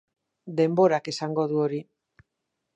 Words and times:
Denborak 0.59 1.11
esango 1.13 1.47
du 1.53 1.63
hori. 1.67 1.85